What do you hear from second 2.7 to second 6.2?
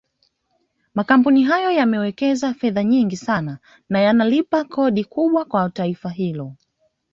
nyingi sana na yanalipa kodi kubwa kwa taifa